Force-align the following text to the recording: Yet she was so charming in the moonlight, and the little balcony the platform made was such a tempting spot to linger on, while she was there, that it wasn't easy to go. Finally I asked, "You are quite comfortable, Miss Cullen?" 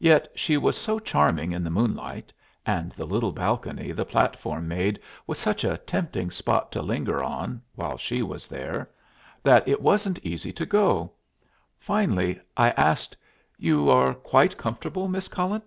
Yet 0.00 0.28
she 0.34 0.56
was 0.56 0.76
so 0.76 0.98
charming 0.98 1.52
in 1.52 1.62
the 1.62 1.70
moonlight, 1.70 2.32
and 2.66 2.90
the 2.90 3.04
little 3.04 3.30
balcony 3.30 3.92
the 3.92 4.04
platform 4.04 4.66
made 4.66 4.98
was 5.24 5.38
such 5.38 5.62
a 5.62 5.76
tempting 5.78 6.32
spot 6.32 6.72
to 6.72 6.82
linger 6.82 7.22
on, 7.22 7.62
while 7.76 7.96
she 7.96 8.24
was 8.24 8.48
there, 8.48 8.90
that 9.44 9.68
it 9.68 9.80
wasn't 9.80 10.18
easy 10.26 10.52
to 10.52 10.66
go. 10.66 11.12
Finally 11.78 12.40
I 12.56 12.70
asked, 12.70 13.16
"You 13.56 13.88
are 13.88 14.14
quite 14.14 14.58
comfortable, 14.58 15.06
Miss 15.06 15.28
Cullen?" 15.28 15.62